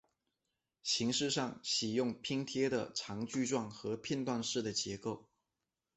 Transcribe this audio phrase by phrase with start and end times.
[0.81, 5.29] 形式上喜用拼贴的长矩状和片段式的结构。